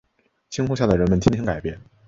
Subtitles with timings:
[0.49, 1.79] 星空下的人们天天改变